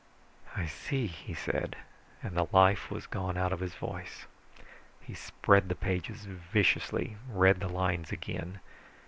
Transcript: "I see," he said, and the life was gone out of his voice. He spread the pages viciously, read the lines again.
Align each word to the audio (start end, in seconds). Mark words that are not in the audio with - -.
"I 0.57 0.65
see," 0.65 1.05
he 1.05 1.35
said, 1.35 1.75
and 2.23 2.35
the 2.35 2.47
life 2.51 2.89
was 2.89 3.05
gone 3.05 3.37
out 3.37 3.53
of 3.53 3.59
his 3.59 3.75
voice. 3.75 4.25
He 4.99 5.13
spread 5.13 5.69
the 5.69 5.75
pages 5.75 6.25
viciously, 6.25 7.17
read 7.29 7.59
the 7.59 7.69
lines 7.69 8.11
again. 8.11 8.61